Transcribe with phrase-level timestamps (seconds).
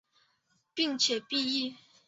[0.73, 1.75] 并且毕业。